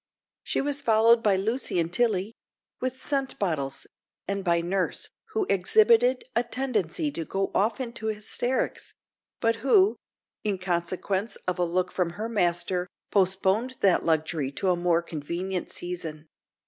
She 0.41 0.61
was 0.61 0.81
followed 0.81 1.21
by 1.21 1.35
Lucy 1.35 1.79
and 1.79 1.93
Tilly, 1.93 2.33
with 2.79 2.97
scent 2.99 3.37
bottles, 3.37 3.85
and 4.27 4.43
by 4.43 4.59
nurse, 4.59 5.11
who 5.33 5.45
exhibited 5.47 6.23
a 6.35 6.41
tendency 6.43 7.11
to 7.11 7.23
go 7.23 7.51
off 7.53 7.79
into 7.79 8.07
hysterics; 8.07 8.95
but 9.41 9.57
who, 9.57 9.95
in 10.43 10.57
consequence 10.57 11.35
of 11.47 11.59
a 11.59 11.63
look 11.63 11.91
from 11.91 12.13
her 12.13 12.27
master, 12.29 12.87
postponed 13.11 13.77
that 13.81 14.03
luxury 14.03 14.51
to 14.53 14.69
a 14.71 14.75
more 14.75 15.03
convenient 15.03 15.69
season. 15.69 16.25